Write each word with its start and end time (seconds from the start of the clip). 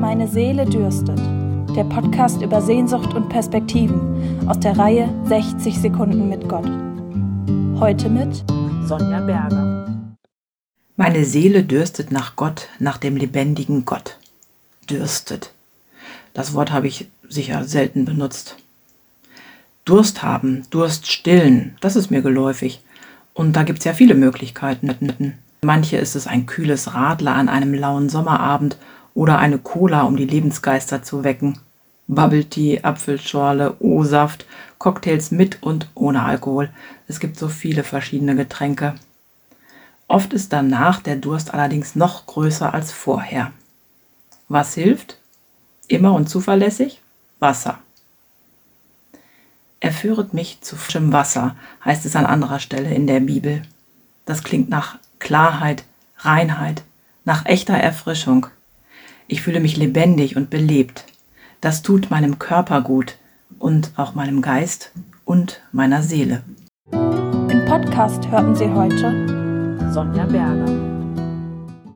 Meine 0.00 0.28
Seele 0.28 0.64
dürstet. 0.64 1.18
Der 1.74 1.82
Podcast 1.82 2.40
über 2.40 2.62
Sehnsucht 2.62 3.14
und 3.14 3.28
Perspektiven 3.28 4.48
aus 4.48 4.60
der 4.60 4.78
Reihe 4.78 5.12
60 5.24 5.76
Sekunden 5.76 6.28
mit 6.28 6.48
Gott. 6.48 6.70
Heute 7.80 8.08
mit 8.08 8.44
Sonja 8.86 9.20
Berger. 9.20 9.88
Meine 10.94 11.24
Seele 11.24 11.64
dürstet 11.64 12.12
nach 12.12 12.36
Gott, 12.36 12.68
nach 12.78 12.98
dem 12.98 13.16
lebendigen 13.16 13.84
Gott. 13.84 14.18
Dürstet. 14.88 15.52
Das 16.32 16.54
Wort 16.54 16.70
habe 16.70 16.86
ich 16.86 17.10
sicher 17.28 17.64
selten 17.64 18.04
benutzt. 18.04 18.56
Durst 19.84 20.22
haben, 20.22 20.62
Durst 20.70 21.10
stillen, 21.10 21.76
das 21.80 21.96
ist 21.96 22.12
mir 22.12 22.22
geläufig. 22.22 22.82
Und 23.34 23.54
da 23.54 23.64
gibt 23.64 23.80
es 23.80 23.84
ja 23.84 23.94
viele 23.94 24.14
Möglichkeiten. 24.14 25.34
Manche 25.62 25.96
ist 25.96 26.14
es 26.14 26.28
ein 26.28 26.46
kühles 26.46 26.94
Radler 26.94 27.34
an 27.34 27.48
einem 27.48 27.74
lauen 27.74 28.08
Sommerabend 28.08 28.76
oder 29.18 29.40
eine 29.40 29.58
Cola, 29.58 30.02
um 30.02 30.16
die 30.16 30.26
Lebensgeister 30.26 31.02
zu 31.02 31.24
wecken. 31.24 31.58
Bubble 32.06 32.44
Tea, 32.44 32.84
Apfelschorle, 32.84 33.74
O-Saft, 33.80 34.46
Cocktails 34.78 35.32
mit 35.32 35.60
und 35.60 35.88
ohne 35.96 36.22
Alkohol. 36.22 36.70
Es 37.08 37.18
gibt 37.18 37.36
so 37.36 37.48
viele 37.48 37.82
verschiedene 37.82 38.36
Getränke. 38.36 38.94
Oft 40.06 40.32
ist 40.34 40.52
danach 40.52 41.00
der 41.00 41.16
Durst 41.16 41.52
allerdings 41.52 41.96
noch 41.96 42.26
größer 42.26 42.72
als 42.72 42.92
vorher. 42.92 43.50
Was 44.48 44.74
hilft? 44.74 45.18
Immer 45.88 46.14
und 46.14 46.30
zuverlässig? 46.30 47.00
Wasser. 47.40 47.80
Er 49.80 49.90
führet 49.90 50.32
mich 50.32 50.60
zu 50.60 50.76
frischem 50.76 51.12
Wasser, 51.12 51.56
heißt 51.84 52.06
es 52.06 52.14
an 52.14 52.24
anderer 52.24 52.60
Stelle 52.60 52.94
in 52.94 53.08
der 53.08 53.18
Bibel. 53.18 53.62
Das 54.26 54.44
klingt 54.44 54.68
nach 54.68 55.00
Klarheit, 55.18 55.82
Reinheit, 56.18 56.84
nach 57.24 57.46
echter 57.46 57.74
Erfrischung. 57.74 58.46
Ich 59.30 59.42
fühle 59.42 59.60
mich 59.60 59.76
lebendig 59.76 60.36
und 60.36 60.48
belebt. 60.48 61.04
Das 61.60 61.82
tut 61.82 62.10
meinem 62.10 62.38
Körper 62.38 62.80
gut 62.80 63.18
und 63.58 63.92
auch 63.96 64.14
meinem 64.14 64.40
Geist 64.40 64.92
und 65.26 65.60
meiner 65.70 66.02
Seele. 66.02 66.42
Im 66.92 67.64
Podcast 67.66 68.26
hörten 68.30 68.56
Sie 68.56 68.70
heute 68.70 69.90
Sonja 69.92 70.24
Berger. 70.24 70.97